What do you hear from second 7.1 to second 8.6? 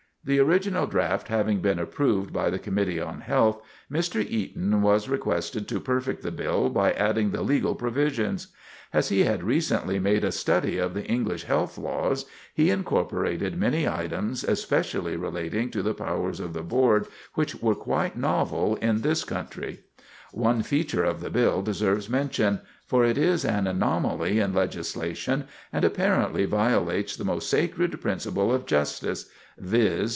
the legal provisions.